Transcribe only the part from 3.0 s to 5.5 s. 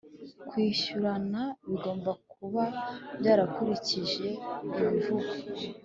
byakurikije ibivugwa